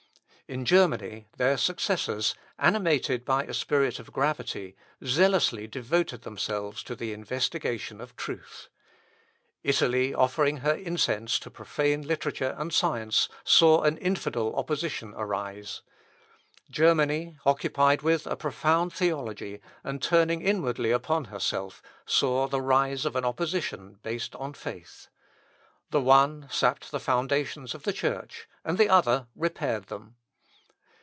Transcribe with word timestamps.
In 0.59 0.65
Germany, 0.65 1.29
their 1.37 1.55
successors, 1.55 2.35
animated 2.59 3.23
by 3.23 3.45
a 3.45 3.53
spirit 3.53 3.99
of 3.99 4.11
gravity, 4.11 4.75
zealously 5.01 5.65
devoted 5.65 6.23
themselves 6.23 6.83
to 6.83 6.93
the 6.93 7.13
investigation 7.13 8.01
of 8.01 8.17
truth. 8.17 8.67
Italy 9.63 10.13
offering 10.13 10.57
her 10.57 10.75
incense 10.75 11.39
to 11.39 11.49
profane 11.49 12.01
literature 12.01 12.53
and 12.57 12.73
science, 12.73 13.29
saw 13.45 13.83
an 13.83 13.95
infidel 13.99 14.53
opposition 14.57 15.13
arise. 15.15 15.83
Germany, 16.69 17.37
occupied 17.45 18.01
with 18.01 18.27
a 18.27 18.35
profound 18.35 18.91
theology, 18.91 19.61
and 19.85 20.01
turned 20.01 20.31
inwardly 20.31 20.91
upon 20.91 21.23
herself, 21.25 21.81
saw 22.05 22.45
the 22.45 22.59
rise 22.59 23.05
of 23.05 23.15
an 23.15 23.23
opposition 23.23 23.99
based 24.03 24.35
on 24.35 24.51
faith. 24.51 25.07
The 25.91 26.01
one 26.01 26.49
sapped 26.51 26.91
the 26.91 26.99
foundations 26.99 27.73
of 27.73 27.83
the 27.83 27.93
Church, 27.93 28.49
and 28.65 28.77
the 28.77 28.89
other 28.89 29.27
repaired 29.33 29.85
them. 29.87 30.15